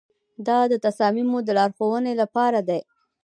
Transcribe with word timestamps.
دا 0.47 0.59
د 0.71 0.73
تصامیمو 0.85 1.37
د 1.43 1.49
لارښوونې 1.57 2.13
لپاره 2.21 2.59
دی. 2.69 2.81